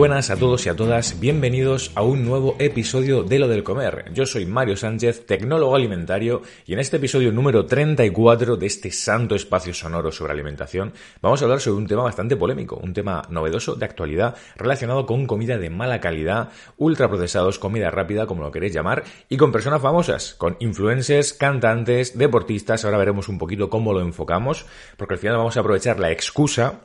[0.00, 4.10] buenas a todos y a todas, bienvenidos a un nuevo episodio de Lo del Comer.
[4.14, 9.34] Yo soy Mario Sánchez, tecnólogo alimentario, y en este episodio número 34 de este santo
[9.34, 13.74] espacio sonoro sobre alimentación, vamos a hablar sobre un tema bastante polémico, un tema novedoso
[13.74, 16.48] de actualidad relacionado con comida de mala calidad,
[16.78, 22.86] ultraprocesados, comida rápida, como lo queréis llamar, y con personas famosas, con influencers, cantantes, deportistas,
[22.86, 24.64] ahora veremos un poquito cómo lo enfocamos,
[24.96, 26.80] porque al final vamos a aprovechar la excusa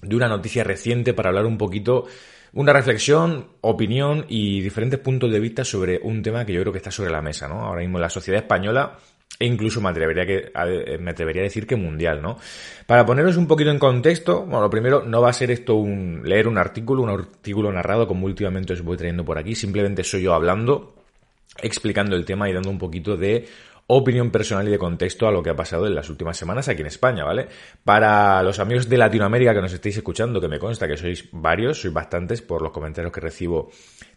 [0.00, 2.06] de una noticia reciente para hablar un poquito,
[2.56, 6.78] una reflexión, opinión y diferentes puntos de vista sobre un tema que yo creo que
[6.78, 7.60] está sobre la mesa, ¿no?
[7.60, 8.96] Ahora mismo en la sociedad española
[9.38, 10.50] e incluso me atrevería, que,
[10.98, 12.38] me atrevería a decir que mundial, ¿no?
[12.86, 16.22] Para poneros un poquito en contexto, bueno, lo primero, no va a ser esto un
[16.24, 20.22] leer un artículo, un artículo narrado como últimamente os voy trayendo por aquí, simplemente soy
[20.22, 20.94] yo hablando,
[21.62, 23.46] explicando el tema y dando un poquito de
[23.88, 26.80] opinión personal y de contexto a lo que ha pasado en las últimas semanas aquí
[26.80, 27.46] en España, ¿vale?
[27.84, 31.80] Para los amigos de Latinoamérica que nos estéis escuchando, que me consta que sois varios,
[31.80, 33.70] sois bastantes por los comentarios que recibo,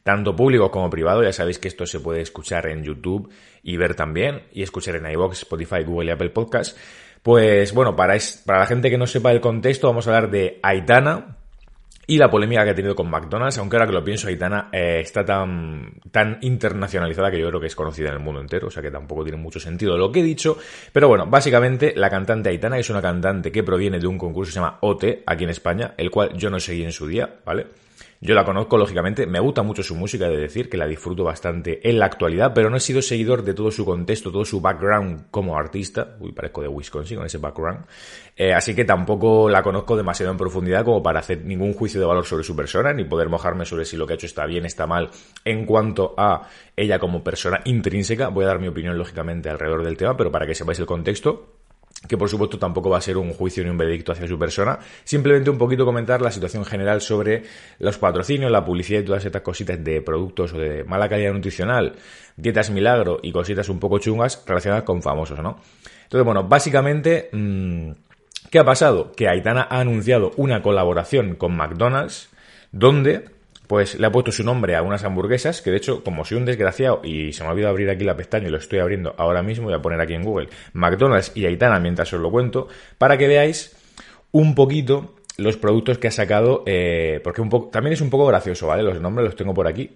[0.03, 3.29] tanto públicos como privados, ya sabéis que esto se puede escuchar en YouTube
[3.61, 6.77] y ver también, y escuchar en iVoox, Spotify, Google y Apple Podcast.
[7.21, 10.59] Pues bueno, para, para la gente que no sepa el contexto, vamos a hablar de
[10.63, 11.38] Aitana,
[12.09, 14.99] y la polémica que ha tenido con McDonald's, aunque ahora que lo pienso, Aitana eh,
[14.99, 18.71] está tan, tan internacionalizada que yo creo que es conocida en el mundo entero, o
[18.71, 20.57] sea que tampoco tiene mucho sentido lo que he dicho.
[20.91, 24.53] Pero bueno, básicamente la cantante Aitana es una cantante que proviene de un concurso que
[24.53, 27.67] se llama OT aquí en España, el cual yo no seguí en su día, ¿vale?
[28.21, 31.87] Yo la conozco, lógicamente, me gusta mucho su música, de decir que la disfruto bastante
[31.89, 35.27] en la actualidad, pero no he sido seguidor de todo su contexto, todo su background
[35.31, 36.17] como artista.
[36.19, 37.85] Uy, parezco de Wisconsin con ese background.
[38.35, 42.07] Eh, así que tampoco la conozco demasiado en profundidad como para hacer ningún juicio de
[42.07, 44.65] valor sobre su persona, ni poder mojarme sobre si lo que ha hecho está bien,
[44.65, 45.11] está mal,
[45.45, 48.27] en cuanto a ella como persona intrínseca.
[48.27, 51.58] Voy a dar mi opinión, lógicamente, alrededor del tema, pero para que sepáis el contexto
[52.07, 54.79] que por supuesto tampoco va a ser un juicio ni un veredicto hacia su persona,
[55.03, 57.43] simplemente un poquito comentar la situación general sobre
[57.79, 61.95] los patrocinios, la publicidad y todas estas cositas de productos o de mala calidad nutricional,
[62.37, 65.59] dietas milagro y cositas un poco chungas relacionadas con famosos, ¿no?
[66.03, 67.91] Entonces, bueno, básicamente, mm,
[68.49, 69.11] ¿qué ha pasado?
[69.11, 72.29] Que Aitana ha anunciado una colaboración con McDonald's
[72.71, 73.25] donde
[73.69, 76.45] pues le ha puesto su nombre a unas hamburguesas, que de hecho, como soy un
[76.45, 79.43] desgraciado y se me ha olvidado abrir aquí la pestaña y lo estoy abriendo ahora
[79.43, 83.15] mismo, voy a poner aquí en Google McDonald's y Aitana mientras os lo cuento, para
[83.15, 83.77] que veáis
[84.31, 88.81] un poquito los productos que ha sacado, eh, porque también es un poco gracioso, ¿vale?
[88.81, 89.91] Los nombres los tengo por aquí.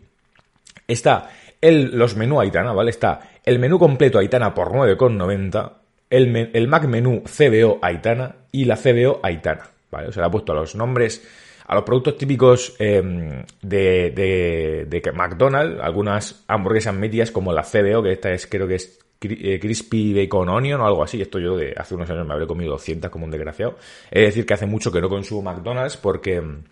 [0.88, 2.92] Está el, los menú Aitana, ¿vale?
[2.92, 5.72] Está el menú completo Aitana por 9,90,
[6.12, 10.10] el, el Mac menú CBO Aitana y la CBO Aitana, ¿vale?
[10.10, 11.24] O sea, le ha puesto los nombres
[11.66, 18.04] a los productos típicos em, de, de, de, McDonald's, algunas hamburguesas medias como la CBO,
[18.04, 21.22] que esta es creo que es eh, Crispy Bacon Onion o algo así.
[21.22, 23.78] Esto yo de hace unos años me habré comido 200 como un desgraciado.
[24.12, 26.64] Es decir, que hace mucho que no consumo McDonald's porque em,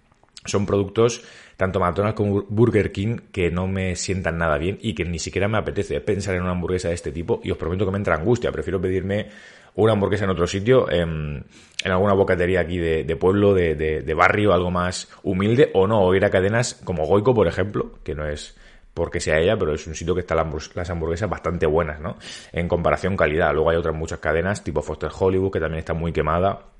[0.45, 1.23] son productos,
[1.57, 5.47] tanto McDonald's como Burger King, que no me sientan nada bien y que ni siquiera
[5.47, 8.15] me apetece pensar en una hamburguesa de este tipo y os prometo que me entra
[8.15, 8.51] angustia.
[8.51, 9.29] Prefiero pedirme
[9.75, 11.45] una hamburguesa en otro sitio, en,
[11.85, 16.25] alguna bocatería aquí de, pueblo, de, de, barrio, algo más humilde, o no, o ir
[16.25, 18.57] a cadenas como Goico, por ejemplo, que no es
[18.93, 22.17] porque sea ella, pero es un sitio que está las hamburguesas bastante buenas, ¿no?
[22.51, 23.53] En comparación calidad.
[23.53, 26.70] Luego hay otras muchas cadenas, tipo Foster Hollywood, que también está muy quemada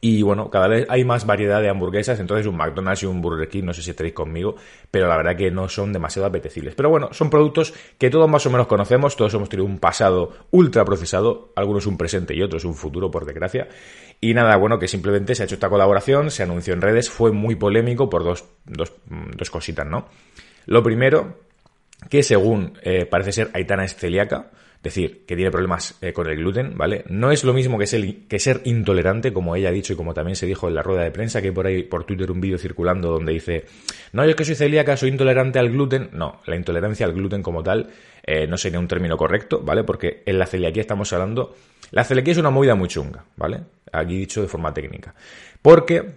[0.00, 3.48] y bueno, cada vez hay más variedad de hamburguesas, entonces un McDonald's y un Burger
[3.48, 4.56] King, no sé si estaréis conmigo,
[4.90, 6.74] pero la verdad que no son demasiado apetecibles.
[6.74, 10.32] Pero bueno, son productos que todos más o menos conocemos, todos hemos tenido un pasado
[10.50, 13.68] ultra procesado, algunos un presente y otros un futuro, por desgracia.
[14.20, 17.30] Y nada, bueno, que simplemente se ha hecho esta colaboración, se anunció en redes, fue
[17.30, 18.92] muy polémico por dos, dos,
[19.36, 20.08] dos cositas, ¿no?
[20.66, 21.38] Lo primero,
[22.10, 24.50] que según eh, parece ser Aitana es celíaca,
[24.82, 27.04] decir, que tiene problemas eh, con el gluten, ¿vale?
[27.08, 30.46] No es lo mismo que ser, intolerante, como ella ha dicho y como también se
[30.46, 33.32] dijo en la rueda de prensa, que por ahí por Twitter un vídeo circulando donde
[33.32, 33.64] dice,
[34.12, 36.10] no, yo es que soy celíaca, soy intolerante al gluten.
[36.12, 37.90] No, la intolerancia al gluten como tal
[38.22, 39.84] eh, no sería un término correcto, ¿vale?
[39.84, 41.54] Porque en la celiaquía estamos hablando...
[41.92, 43.60] La celiaquía es una movida muy chunga, ¿vale?
[43.92, 45.14] Aquí dicho de forma técnica.
[45.62, 46.16] Porque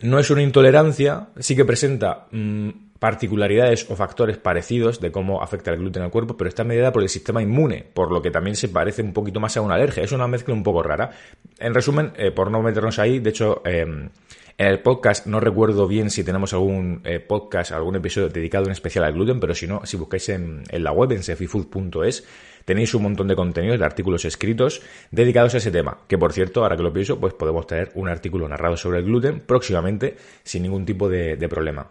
[0.00, 2.26] no es una intolerancia, sí que presenta...
[2.30, 6.92] Mm, particularidades o factores parecidos de cómo afecta el gluten al cuerpo, pero está mediada
[6.92, 9.74] por el sistema inmune, por lo que también se parece un poquito más a una
[9.74, 10.04] alergia.
[10.04, 11.10] Es una mezcla un poco rara.
[11.58, 14.08] En resumen, eh, por no meternos ahí, de hecho, em,
[14.56, 18.70] en el podcast no recuerdo bien si tenemos algún eh, podcast, algún episodio dedicado en
[18.70, 22.24] especial al gluten, pero si no, si buscáis en, la web, en sefifood.es,
[22.64, 25.98] tenéis un montón de contenidos, de artículos escritos dedicados a ese tema.
[26.06, 29.06] Que por cierto, ahora que lo pienso, pues podemos tener un artículo narrado sobre el
[29.06, 30.14] gluten próximamente
[30.44, 31.88] sin ningún tipo de problema.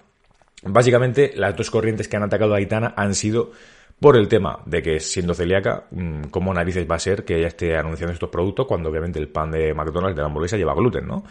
[0.63, 3.52] Básicamente, las dos corrientes que han atacado a Aitana han sido
[4.00, 7.48] por el tema de que siendo celíaca, mm, ¿cómo narices va a ser que ella
[7.48, 11.06] esté anunciando estos productos cuando obviamente el pan de McDonald's de la hamburguesa lleva gluten,
[11.06, 11.24] ¿no?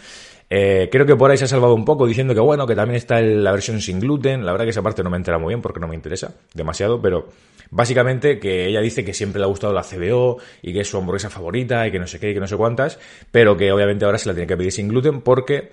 [0.48, 2.96] Eh, creo que por ahí se ha salvado un poco diciendo que bueno, que también
[2.96, 4.46] está la versión sin gluten.
[4.46, 7.00] La verdad que esa parte no me entera muy bien porque no me interesa demasiado,
[7.00, 7.28] pero
[7.70, 10.96] básicamente que ella dice que siempre le ha gustado la CBO y que es su
[10.96, 12.98] hamburguesa favorita y que no sé qué y que no sé cuántas,
[13.30, 15.72] pero que obviamente ahora se la tiene que pedir sin gluten porque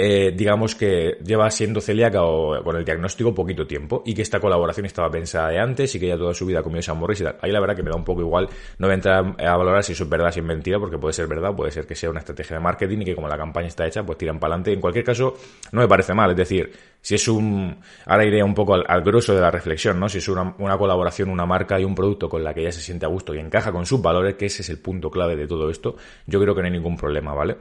[0.00, 4.38] eh, digamos que lleva siendo celíaca o con el diagnóstico poquito tiempo y que esta
[4.38, 7.24] colaboración estaba pensada de antes y que ya toda su vida ha comido Morris y.
[7.40, 8.48] Ahí la verdad que me da un poco igual,
[8.78, 11.12] no voy a entrar a valorar si eso es verdad, si es mentira, porque puede
[11.12, 13.66] ser verdad, puede ser que sea una estrategia de marketing y que como la campaña
[13.66, 14.72] está hecha, pues tiran para adelante.
[14.72, 15.34] En cualquier caso,
[15.72, 19.02] no me parece mal, es decir, si es un, ahora iré un poco al, al
[19.02, 20.08] grueso de la reflexión, ¿no?
[20.08, 22.82] Si es una, una colaboración, una marca y un producto con la que ella se
[22.82, 25.48] siente a gusto y encaja con sus valores, que ese es el punto clave de
[25.48, 27.56] todo esto, yo creo que no hay ningún problema, ¿vale?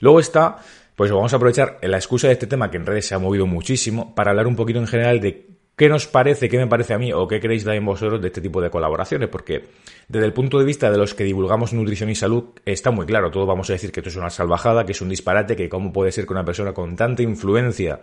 [0.00, 0.58] Luego está
[0.98, 3.46] pues vamos a aprovechar la excusa de este tema que en redes se ha movido
[3.46, 5.46] muchísimo para hablar un poquito en general de
[5.76, 8.40] qué nos parece, qué me parece a mí o qué queréis en vosotros de este
[8.40, 9.66] tipo de colaboraciones, porque
[10.08, 13.30] desde el punto de vista de los que divulgamos nutrición y salud está muy claro,
[13.30, 15.92] todos vamos a decir que esto es una salvajada, que es un disparate, que cómo
[15.92, 18.00] puede ser que una persona con tanta influencia,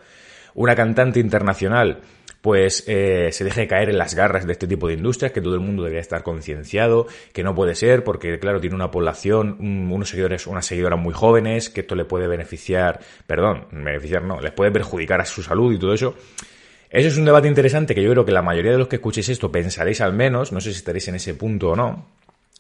[0.54, 2.00] una cantante internacional,
[2.46, 5.56] pues eh, se deje caer en las garras de este tipo de industrias, que todo
[5.56, 10.10] el mundo debería estar concienciado, que no puede ser, porque claro, tiene una población, unos
[10.10, 14.70] seguidores, unas seguidoras muy jóvenes, que esto le puede beneficiar, perdón, beneficiar no, les puede
[14.70, 16.14] perjudicar a su salud y todo eso.
[16.92, 19.30] Eso es un debate interesante que yo creo que la mayoría de los que escuchéis
[19.30, 22.06] esto pensaréis al menos, no sé si estaréis en ese punto o no.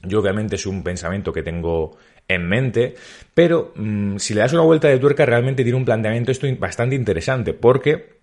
[0.01, 1.95] Yo obviamente es un pensamiento que tengo
[2.27, 2.95] en mente,
[3.35, 6.95] pero mm, si le das una vuelta de tuerca realmente tiene un planteamiento esto bastante
[6.95, 8.14] interesante, porque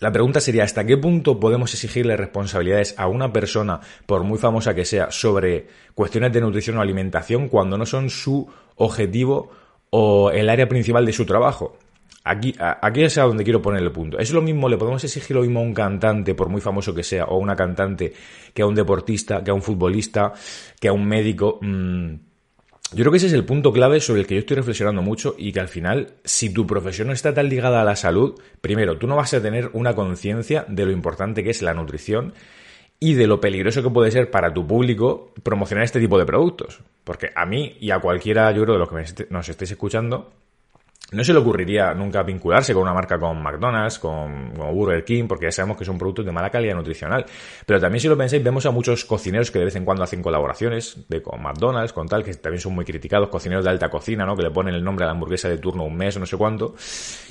[0.00, 4.74] la pregunta sería, ¿hasta qué punto podemos exigirle responsabilidades a una persona, por muy famosa
[4.74, 9.50] que sea, sobre cuestiones de nutrición o alimentación cuando no son su objetivo
[9.90, 11.76] o el área principal de su trabajo?
[12.24, 14.18] Aquí, aquí es a donde quiero poner el punto.
[14.18, 17.02] Es lo mismo, le podemos exigir lo mismo a un cantante, por muy famoso que
[17.02, 18.12] sea, o una cantante,
[18.52, 20.32] que a un deportista, que a un futbolista,
[20.78, 21.58] que a un médico.
[21.62, 22.27] Mm,
[22.92, 25.34] yo creo que ese es el punto clave sobre el que yo estoy reflexionando mucho
[25.36, 28.96] y que al final, si tu profesión no está tan ligada a la salud, primero,
[28.96, 32.32] tú no vas a tener una conciencia de lo importante que es la nutrición
[33.00, 36.80] y de lo peligroso que puede ser para tu público promocionar este tipo de productos.
[37.04, 40.32] Porque a mí y a cualquiera, yo creo, de los que nos estéis escuchando,
[41.10, 45.46] no se le ocurriría nunca vincularse con una marca como McDonald's, con, Burger King, porque
[45.46, 47.24] ya sabemos que son productos de mala calidad nutricional.
[47.64, 50.22] Pero también si lo pensáis, vemos a muchos cocineros que de vez en cuando hacen
[50.22, 54.26] colaboraciones de, con McDonald's, con tal, que también son muy criticados, cocineros de alta cocina,
[54.26, 54.36] ¿no?
[54.36, 56.36] Que le ponen el nombre a la hamburguesa de turno un mes o no sé
[56.36, 56.74] cuánto.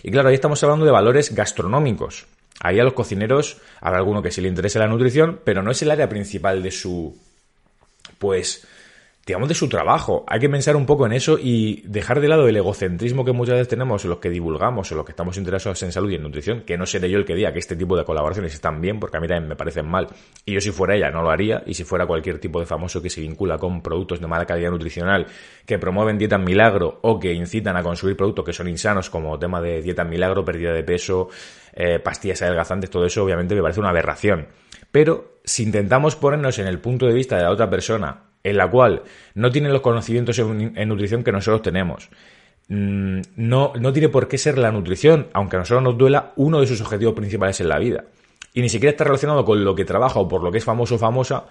[0.02, 2.26] Y claro, ahí estamos hablando de valores gastronómicos.
[2.60, 5.80] Ahí a los cocineros habrá alguno que sí le interese la nutrición, pero no es
[5.84, 7.16] el área principal de su,
[8.18, 8.68] pues,
[9.28, 10.24] digamos, de su trabajo.
[10.26, 13.56] Hay que pensar un poco en eso y dejar de lado el egocentrismo que muchas
[13.56, 16.24] veces tenemos en los que divulgamos, en los que estamos interesados en salud y en
[16.24, 19.02] nutrición, que no seré yo el que diga que este tipo de colaboraciones están bien,
[19.02, 20.08] porque a mí también me parecen mal.
[20.46, 23.02] Y yo si fuera ella no lo haría, y si fuera cualquier tipo de famoso
[23.02, 25.28] que se vincula con productos de mala calidad nutricional,
[25.66, 29.60] que promueven dieta milagro o que incitan a consumir productos que son insanos, como tema
[29.60, 31.28] de dieta milagro, pérdida de peso,
[31.74, 34.48] eh, pastillas adelgazantes, todo eso obviamente me parece una aberración.
[34.90, 38.70] Pero si intentamos ponernos en el punto de vista de la otra persona en la
[38.70, 39.04] cual
[39.36, 42.10] no tiene los conocimientos en, nutrición que nosotros tenemos.
[42.70, 46.60] Mm, no, no tiene por qué ser la nutrición, aunque a nosotros nos duela, uno
[46.62, 48.06] de sus objetivos principales en la vida.
[48.54, 50.96] Y ni siquiera está relacionado con lo que trabaja o por lo que es famoso
[50.96, 51.46] o famosa.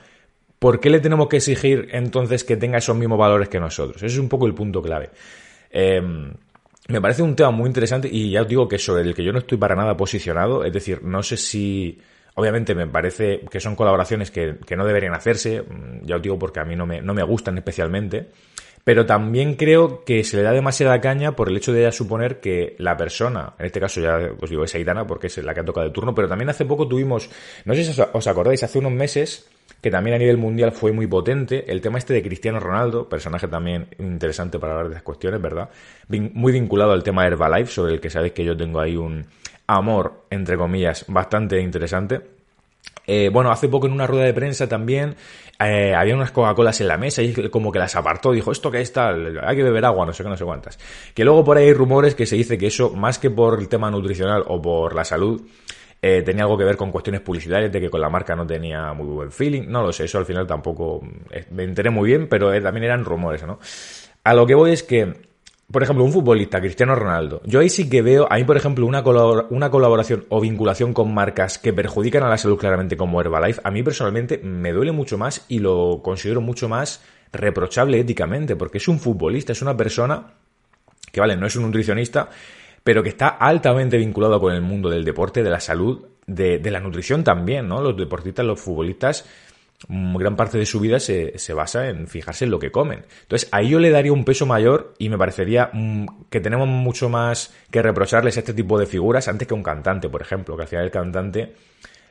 [0.58, 3.98] ¿Por qué le tenemos que exigir entonces que tenga esos mismos valores que nosotros?
[3.98, 5.10] Ese es un poco el punto clave.
[5.70, 6.32] Em,
[6.88, 9.32] me parece un tema muy interesante y ya os digo que sobre el que yo
[9.32, 10.64] no estoy para nada posicionado.
[10.64, 12.00] Es decir, no sé si
[12.36, 16.60] Obviamente me parece que son colaboraciones que, no deberían hacerse, mm, ya os digo porque
[16.60, 18.28] a mí no me, no me gustan especialmente,
[18.84, 22.76] pero también creo que se le da demasiada caña por el hecho de suponer que
[22.78, 25.64] la persona, en este caso ya os digo es Aitana porque es la que ha
[25.64, 27.28] tocado de turno, pero también hace poco tuvimos,
[27.64, 29.48] no sé si os acordáis, hace unos meses
[29.80, 31.70] que también a nivel mundial fue muy potente.
[31.70, 35.68] El tema este de Cristiano Ronaldo, personaje también interesante para hablar de estas cuestiones, ¿verdad?
[36.08, 39.26] Muy vinculado al tema Herbalife, sobre el que sabéis que yo tengo ahí un
[39.66, 42.20] amor, entre comillas, bastante interesante.
[43.06, 45.14] Eh, bueno, hace poco en una rueda de prensa también
[45.60, 48.80] eh, había unas Coca-Colas en la mesa y como que las apartó, dijo, ¿esto qué
[48.80, 49.10] está?
[49.10, 50.78] Hay que beber agua, no sé qué, no sé cuántas.
[51.14, 53.68] Que luego por ahí hay rumores que se dice que eso, más que por el
[53.68, 55.42] tema nutricional o por la salud,
[56.02, 58.92] eh, tenía algo que ver con cuestiones publicitarias, de que con la marca no tenía
[58.92, 59.62] muy buen feeling.
[59.66, 62.84] No lo sé, eso al final tampoco eh, me enteré muy bien, pero eh, también
[62.84, 63.58] eran rumores, ¿no?
[64.24, 65.14] A lo que voy es que,
[65.70, 69.02] por ejemplo, un futbolista, Cristiano Ronaldo, yo ahí sí que veo, ahí por ejemplo, una,
[69.50, 73.70] una colaboración o vinculación con marcas que perjudican a la salud claramente como Herbalife, a
[73.70, 78.88] mí personalmente me duele mucho más y lo considero mucho más reprochable éticamente, porque es
[78.88, 80.34] un futbolista, es una persona
[81.10, 82.28] que, vale, no es un nutricionista,
[82.84, 86.80] pero que está altamente vinculado con el mundo del deporte, de la salud, de, la
[86.80, 87.80] nutrición también, ¿no?
[87.80, 89.24] Los deportistas, los futbolistas,
[89.88, 93.04] gran parte de su vida se, se, basa en fijarse en lo que comen.
[93.22, 97.08] Entonces, ahí yo le daría un peso mayor y me parecería mm, que tenemos mucho
[97.08, 100.62] más que reprocharles a este tipo de figuras antes que un cantante, por ejemplo, que
[100.62, 101.54] al final el cantante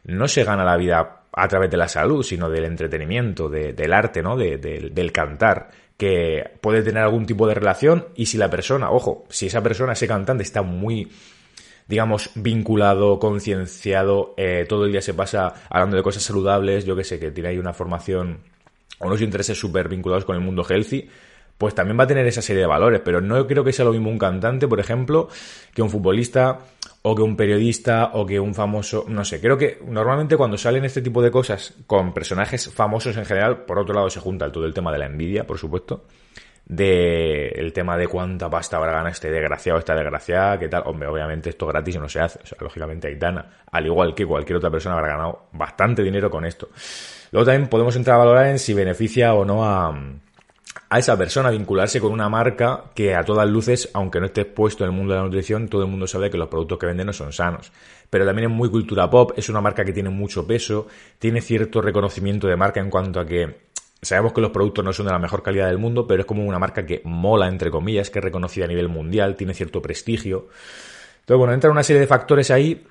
[0.05, 4.21] no se gana la vida a través de la salud, sino del entretenimiento, del arte,
[4.21, 4.37] ¿no?
[4.37, 9.47] del cantar que puede tener algún tipo de relación y si la persona, ojo, si
[9.47, 11.09] esa persona, ese cantante está muy,
[11.87, 17.03] digamos, vinculado, concienciado, eh, todo el día se pasa hablando de cosas saludables, yo que
[17.03, 18.39] sé, que tiene ahí una formación
[18.99, 21.07] o unos intereses súper vinculados con el mundo healthy,
[21.57, 23.91] pues también va a tener esa serie de valores, pero no creo que sea lo
[23.91, 25.29] mismo un cantante, por ejemplo,
[25.73, 26.59] que un futbolista
[27.01, 30.83] o que un periodista o que un famoso, no sé, creo que normalmente cuando salen
[30.85, 34.65] este tipo de cosas con personajes famosos en general, por otro lado se junta todo
[34.65, 36.03] el tema de la envidia, por supuesto,
[36.65, 41.07] de el tema de cuánta pasta habrá ganado este desgraciado, esta desgraciada, qué tal, hombre,
[41.07, 43.17] obviamente esto gratis no se hace, o sea, lógicamente
[43.71, 46.69] al igual que cualquier otra persona habrá ganado bastante dinero con esto.
[47.31, 49.93] Luego también podemos entrar a valorar en si beneficia o no a
[50.89, 54.83] a esa persona vincularse con una marca que a todas luces, aunque no esté expuesto
[54.83, 57.07] en el mundo de la nutrición, todo el mundo sabe que los productos que venden
[57.07, 57.71] no son sanos.
[58.09, 61.81] Pero también es muy cultura pop, es una marca que tiene mucho peso, tiene cierto
[61.81, 63.65] reconocimiento de marca en cuanto a que
[64.05, 66.45] sabemos que los productos no son de la mejor calidad del mundo, pero es como
[66.45, 70.47] una marca que mola, entre comillas, que es reconocida a nivel mundial, tiene cierto prestigio.
[71.21, 72.85] Entonces, bueno, entra una serie de factores ahí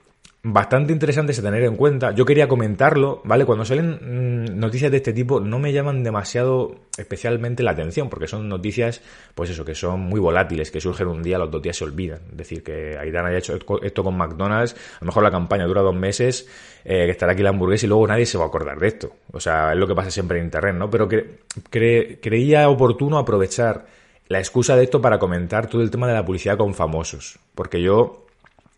[0.46, 2.12] bastante interesantes a tener en cuenta.
[2.12, 3.46] Yo quería comentarlo, ¿vale?
[3.46, 8.28] Cuando salen mm, noticias de este tipo no me llaman demasiado especialmente la atención, porque
[8.28, 9.00] son noticias,
[9.34, 12.20] pues eso, que son muy volátiles, que surgen un día, los dos días se olvidan.
[12.30, 15.80] Es decir, que Aidan haya hecho esto con McDonald's, a lo mejor la campaña dura
[15.80, 16.46] dos meses,
[16.84, 19.12] eh, que estará aquí la hamburguesa y luego nadie se va a acordar de esto.
[19.32, 20.90] O sea, es lo que pasa siempre en Internet, ¿no?
[20.90, 21.38] Pero que,
[21.70, 23.86] creía oportuno aprovechar
[24.28, 27.80] la excusa de esto para comentar todo el tema de la publicidad con famosos, porque
[27.80, 28.23] yo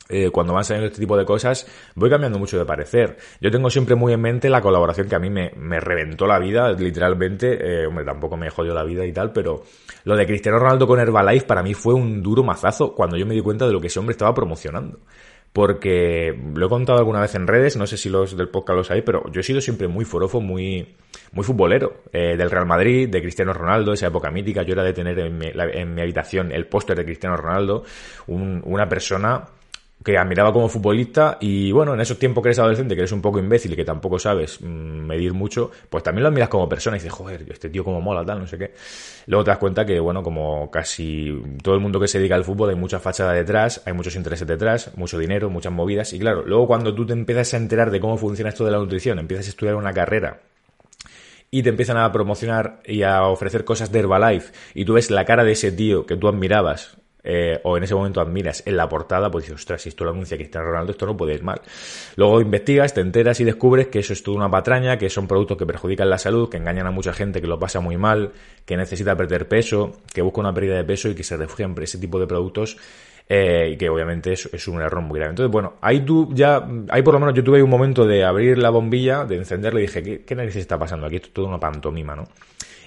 [0.09, 3.17] eh, cuando van saliendo este tipo de cosas, voy cambiando mucho de parecer.
[3.41, 6.39] Yo tengo siempre muy en mente la colaboración que a mí me, me reventó la
[6.39, 7.59] vida, literalmente.
[7.61, 9.65] Eh, hombre, tampoco me jodió la vida y tal, pero
[10.05, 13.35] lo de Cristiano Ronaldo con Herbalife para mí fue un duro mazazo cuando yo me
[13.35, 15.01] di cuenta de lo que ese hombre estaba promocionando.
[15.53, 18.91] Porque lo he contado alguna vez en redes, no sé si los del podcast los
[18.91, 20.95] hay, pero yo he sido siempre muy forofo, muy,
[21.33, 22.03] muy futbolero.
[22.13, 24.63] Eh, del Real Madrid, de Cristiano Ronaldo, esa época mítica.
[24.65, 27.85] Yo era de tener en mi, en mi habitación el póster de Cristiano Ronaldo,
[28.27, 29.47] un, una persona
[30.07, 33.21] que admiraba como futbolista y bueno, en esos tiempos que eres adolescente, que eres un
[33.21, 36.97] poco imbécil y que tampoco sabes mm, medir mucho, pues también lo admiras como persona
[36.97, 38.73] y dices, joder, este tío como mola, tal, no sé qué.
[39.27, 42.45] Luego te das cuenta que, bueno, como casi todo el mundo que se dedica al
[42.45, 46.45] fútbol hay mucha fachada detrás, hay muchos intereses detrás, mucho dinero, muchas movidas y claro,
[46.47, 49.47] luego cuando tú te empiezas a enterar de cómo funciona esto de la nutrición, empiezas
[49.47, 50.39] a estudiar una carrera
[51.51, 55.25] y te empiezan a promocionar y a ofrecer cosas de Herbalife y tú ves la
[55.25, 56.97] cara de ese tío que tú admirabas
[57.27, 60.11] eh, o en ese momento admiras en la portada, pues dices, ostras, si esto lo
[60.11, 61.61] anuncia Cristiano Ronaldo, esto no puede ir mal.
[62.15, 65.59] Luego investigas, te enteras y descubres que eso es toda una patraña, que son productos
[65.59, 68.31] que perjudican la salud, que engañan a mucha gente que lo pasa muy mal,
[68.65, 71.83] que necesita perder peso, que busca una pérdida de peso y que se refugian por
[71.83, 72.77] ese tipo de productos
[73.29, 75.31] eh, y que obviamente es, es, un error muy grave.
[75.31, 78.57] Entonces, bueno, ahí tú ya, ahí por lo menos yo tuve un momento de abrir
[78.59, 81.17] la bombilla, de encenderla y dije, ¿qué, qué narices está pasando aquí?
[81.17, 82.29] Esto es toda una pantomima, ¿no?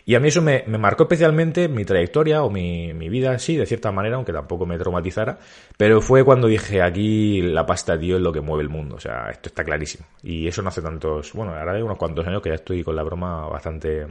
[0.09, 3.91] Y a mí eso me, marcó especialmente mi trayectoria o mi, vida, sí, de cierta
[3.91, 5.37] manera, aunque tampoco me traumatizara.
[5.77, 8.95] Pero fue cuando dije, aquí la pasta, tío, es lo que mueve el mundo.
[8.95, 10.07] O sea, esto está clarísimo.
[10.23, 12.95] Y eso no hace tantos, bueno, ahora hay unos cuantos años que ya estoy con
[12.95, 14.07] la broma bastante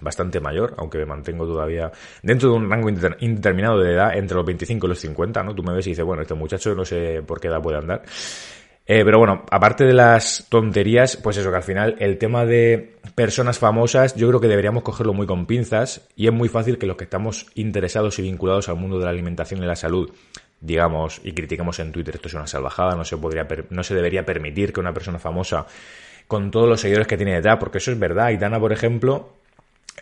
[0.00, 1.90] bastante mayor, aunque me mantengo todavía
[2.22, 5.56] dentro de un rango indeterminado de edad, entre los 25 y los 50, ¿no?
[5.56, 8.02] Tú me ves y dices, bueno, este muchacho no sé por qué edad puede andar.
[8.88, 12.96] Eh, pero bueno, aparte de las tonterías, pues eso, que al final el tema de
[13.16, 16.86] personas famosas yo creo que deberíamos cogerlo muy con pinzas y es muy fácil que
[16.86, 20.10] los que estamos interesados y vinculados al mundo de la alimentación y la salud
[20.60, 24.24] digamos y critiquemos en Twitter esto es una salvajada, no se podría no se debería
[24.24, 25.66] permitir que una persona famosa
[26.26, 28.26] con todos los seguidores que tiene detrás, porque eso es verdad.
[28.26, 29.32] Aitana, por ejemplo,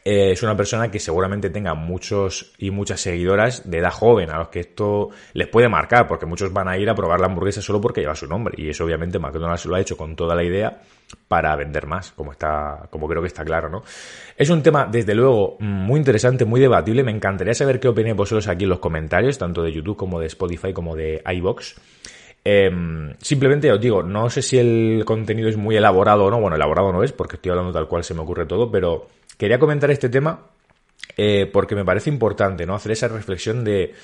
[0.03, 4.39] eh, es una persona que seguramente tenga muchos y muchas seguidoras de edad joven, a
[4.39, 7.63] los que esto les puede marcar, porque muchos van a ir a probar la hamburguesa
[7.63, 8.55] solo porque lleva su nombre.
[8.59, 10.81] Y eso obviamente McDonald's lo ha hecho con toda la idea
[11.29, 13.83] para vender más, como está, como creo que está claro, ¿no?
[14.37, 17.05] Es un tema, desde luego, muy interesante, muy debatible.
[17.05, 20.27] Me encantaría saber qué opináis vosotros aquí en los comentarios, tanto de YouTube como de
[20.27, 21.77] Spotify como de iBox.
[22.47, 26.41] Em, simplemente os digo, no sé si el contenido es muy elaborado o no.
[26.41, 29.59] Bueno, elaborado no es, porque estoy hablando tal cual se me ocurre todo, pero quería
[29.59, 30.41] comentar este tema
[31.17, 32.75] eh, porque me parece importante, ¿no?
[32.75, 33.95] Hacer esa reflexión de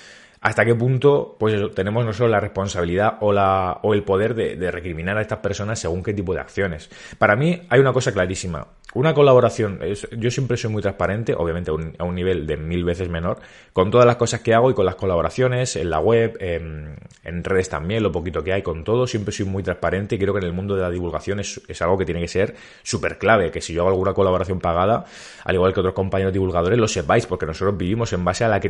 [0.40, 4.56] hasta qué punto pues tenemos no solo la responsabilidad o, la, o el poder de,
[4.56, 6.88] de, recriminar a estas personas según qué tipo de acciones.
[7.18, 8.66] Para mí hay una cosa clarísima.
[8.92, 9.78] Una colaboración,
[10.18, 13.38] yo siempre soy muy transparente, obviamente a un, nivel de mil veces menor,
[13.73, 17.68] con todas las cosas que hago y con las colaboraciones, en la web, en, redes
[17.68, 20.47] también, lo poquito que hay, con todo, siempre soy muy transparente y creo que en
[20.47, 23.73] el mundo de la divulgación es, algo que tiene que ser súper clave, que si
[23.73, 25.04] yo hago alguna colaboración pagada,
[25.44, 28.61] al igual que otros compañeros divulgadores, lo sepáis, porque nosotros vivimos en base a la,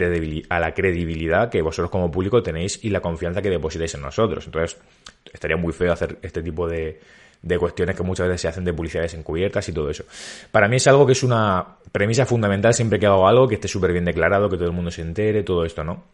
[0.50, 4.44] a la credibilidad que vosotros como público tenéis y la confianza que depositáis en nosotros.
[4.44, 4.78] Entonces,
[5.32, 7.00] estaría muy feo hacer este tipo de
[7.42, 10.04] de cuestiones que muchas veces se hacen de publicidades encubiertas y todo eso.
[10.50, 13.68] Para mí es algo que es una premisa fundamental siempre que hago algo, que esté
[13.68, 16.04] súper bien declarado, que todo el mundo se entere, todo esto, ¿no?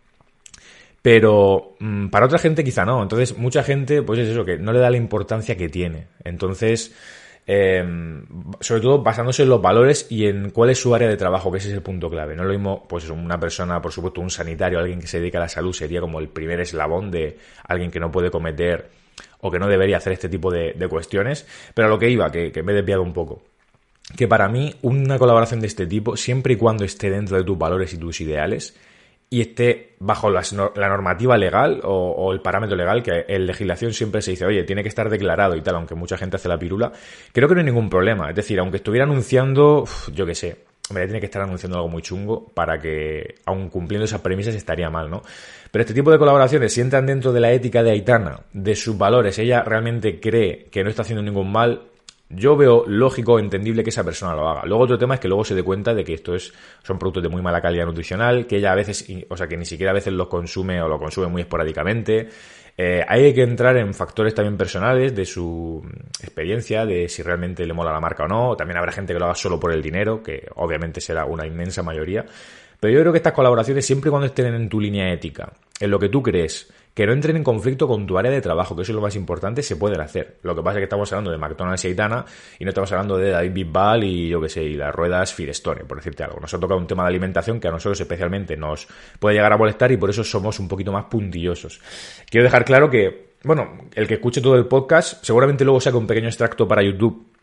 [1.02, 3.02] Pero mm, para otra gente quizá no.
[3.02, 6.08] Entonces, mucha gente, pues es eso, que no le da la importancia que tiene.
[6.24, 6.94] Entonces,
[7.46, 8.24] em,
[8.60, 11.58] sobre todo basándose en los valores y en cuál es su área de trabajo, que
[11.58, 12.34] ese es el punto clave.
[12.34, 15.42] No lo mismo, pues una persona, por supuesto, un sanitario, alguien que se dedica a
[15.42, 18.90] la salud, sería como el primer eslabón de alguien que no puede cometer
[19.40, 22.62] o que no debería hacer este tipo de, cuestiones, pero a lo que iba, que,
[22.62, 23.42] me he desviado un poco.
[24.16, 27.58] Que para mí una colaboración de este tipo, siempre y cuando esté dentro de tus
[27.58, 28.76] valores y tus ideales,
[29.28, 30.42] y esté bajo la
[30.88, 34.88] normativa legal o, el parámetro legal, que en legislación siempre se dice, oye, tiene que
[34.88, 36.92] estar declarado y tal, aunque mucha gente hace la pirula,
[37.32, 38.30] creo que no hay ningún problema.
[38.30, 42.02] Es decir, aunque estuviera anunciando, yo qué sé, hombre, tiene que estar anunciando algo muy
[42.02, 45.22] chungo para que, aun cumpliendo esas premisas, estaría mal, ¿no?
[45.70, 48.96] Pero este tipo de colaboraciones, si entran dentro de la ética de Aitana, de sus
[48.96, 51.82] valores, ella realmente cree que no está haciendo ningún mal,
[52.28, 54.64] yo veo lógico, entendible que esa persona lo haga.
[54.64, 56.52] Luego otro tema es que luego se dé cuenta de que esto es,
[56.82, 59.64] son productos de muy mala calidad nutricional, que ella a veces, o sea, que ni
[59.64, 62.28] siquiera a veces los consume o lo consume muy esporádicamente.
[62.78, 65.82] Eh, hay que entrar en factores también personales de su
[66.20, 68.54] experiencia, de si realmente le mola la marca o no.
[68.56, 71.82] También habrá gente que lo haga solo por el dinero, que obviamente será una inmensa
[71.82, 72.24] mayoría.
[72.78, 75.98] Pero yo creo que estas colaboraciones, siempre cuando estén en tu línea ética, en lo
[75.98, 78.92] que tú crees, que no entren en conflicto con tu área de trabajo, que eso
[78.92, 80.38] es lo más importante, se pueden hacer.
[80.40, 82.24] Lo que pasa es que estamos hablando de McDonald's y Aitana
[82.58, 85.84] y no estamos hablando de David Bisbal y yo que sé, y las ruedas Firestone,
[85.84, 86.40] por decirte algo.
[86.40, 89.58] Nos ha tocado un tema de alimentación que a nosotros especialmente nos puede llegar a
[89.58, 91.82] molestar y por eso somos un poquito más puntillosos.
[92.30, 96.06] Quiero dejar claro que, bueno, el que escuche todo el podcast, seguramente luego saque un
[96.06, 97.35] pequeño extracto para YouTube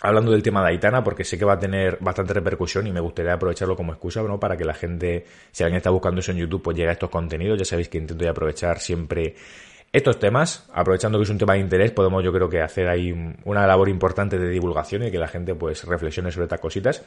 [0.00, 3.00] hablando del tema de Aitana, porque sé que va a tener bastante repercusión y me
[3.00, 4.38] gustaría aprovecharlo como excusa, ¿no?
[4.38, 7.10] Para que la gente, si alguien está buscando eso en YouTube, pues llegue a estos
[7.10, 7.58] contenidos.
[7.58, 9.34] Ya sabéis que intento aprovechar siempre
[9.92, 13.14] estos temas, aprovechando que es un tema de interés, podemos yo creo que hacer ahí
[13.44, 17.02] una labor importante de divulgación y que la gente pues reflexione sobre estas cositas.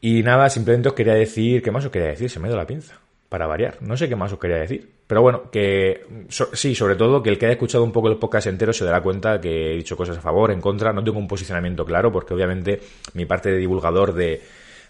[0.00, 2.30] Y nada, simplemente os quería decir, ¿qué más os quería decir?
[2.30, 3.05] Se me ha la pinza
[3.36, 3.76] para variar.
[3.82, 4.88] No sé qué más os quería decir.
[5.06, 6.06] Pero bueno, que
[6.54, 9.02] sí, sobre todo que el que haya escuchado un poco el podcast entero se dará
[9.02, 10.94] cuenta que he dicho cosas a favor, en contra.
[10.94, 12.80] No tengo un posicionamiento claro porque obviamente
[13.12, 14.40] mi parte de divulgador de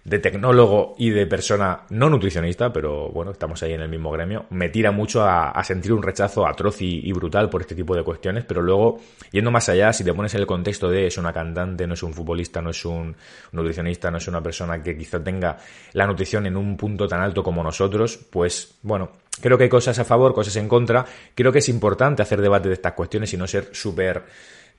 [0.07, 4.47] de tecnólogo y de persona no nutricionista, pero bueno, estamos ahí en el mismo gremio,
[4.51, 8.45] me tira mucho a, sentir un rechazo atroz y, brutal por este tipo de cuestiones,
[8.45, 9.01] pero luego,
[9.33, 12.03] yendo más allá, si te pones en el contexto de es una cantante, no es
[12.05, 13.17] un futbolista, no es un
[13.51, 15.57] nutricionista, no es una persona que quizá tenga
[15.95, 19.99] la nutrición en un punto tan alto como nosotros, pues bueno, creo que hay cosas
[19.99, 23.37] a favor, cosas en contra, creo que es importante hacer debate de estas cuestiones y
[23.37, 24.23] no ser súper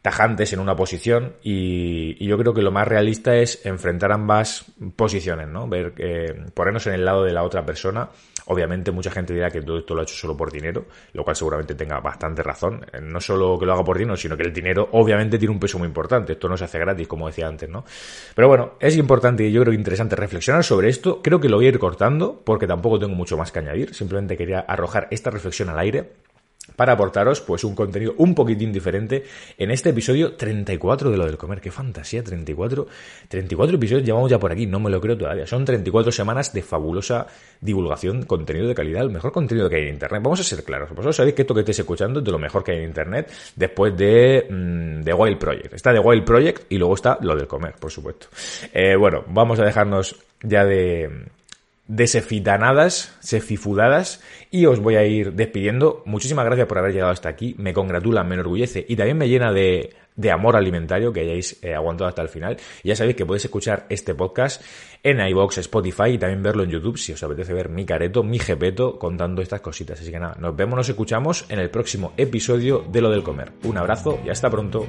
[0.01, 5.47] tajantes en una posición y, yo creo que lo más realista es enfrentar ambas posiciones,
[5.47, 5.67] ¿no?
[5.67, 8.09] Ver, eh, ponernos en el lado de la otra persona.
[8.47, 11.35] Obviamente mucha gente dirá que todo esto lo ha hecho solo por dinero, lo cual
[11.35, 12.85] seguramente tenga bastante razón.
[12.93, 15.59] Eh, no solo que lo haga por dinero, sino que el dinero obviamente tiene un
[15.59, 16.33] peso muy importante.
[16.33, 17.83] Esto no se hace gratis, como decía antes, ¿no?
[18.35, 21.21] Pero bueno, es importante y yo creo interesante reflexionar sobre esto.
[21.21, 23.93] Creo que lo voy a ir cortando porque tampoco tengo mucho más que añadir.
[23.93, 26.26] Simplemente quería arrojar esta reflexión al aire
[26.75, 29.23] para aportaros pues un contenido un poquitín diferente
[29.57, 31.61] en este episodio 34 de lo del comer.
[31.61, 32.87] Qué fantasía, 34,
[33.27, 35.47] 34 episodios llevamos ya por aquí, no me lo creo todavía.
[35.47, 37.27] Son 34 semanas de fabulosa
[37.61, 40.21] divulgación, contenido de calidad, el mejor contenido que hay en Internet.
[40.23, 42.63] Vamos a ser claros, vosotros sabéis que esto que estáis escuchando es de lo mejor
[42.63, 45.73] que hay en Internet después de, mm, de Wild Project.
[45.73, 48.27] Está de Wild Project y luego está lo del comer, por supuesto.
[48.73, 51.09] Eh, bueno, vamos a dejarnos ya de
[51.87, 54.21] desefitanadas, sefifudadas
[54.51, 56.03] y os voy a ir despidiendo.
[56.05, 59.51] Muchísimas gracias por haber llegado hasta aquí, me congratula, me enorgullece y también me llena
[59.51, 59.95] de,
[60.31, 62.57] amor alimentario que hayáis eh, aguantado hasta el final.
[62.83, 64.61] Ya sabéis que podéis escuchar este podcast
[65.03, 68.39] en iBox, Spotify y también verlo en YouTube si os apetece ver mi careto, mi
[68.39, 69.99] jepeto contando estas cositas.
[70.01, 73.51] Así que nada, nos vemos, nos escuchamos en el próximo episodio de Lo del Comer.
[73.63, 74.85] Un abrazo y hasta pronto.